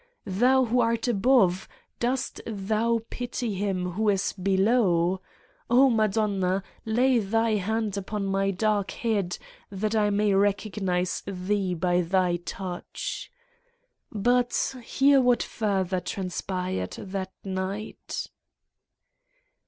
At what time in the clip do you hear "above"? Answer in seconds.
1.07-1.67